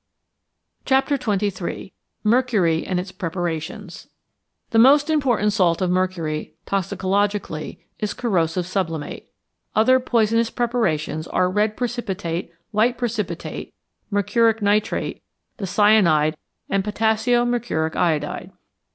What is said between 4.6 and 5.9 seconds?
The most important salt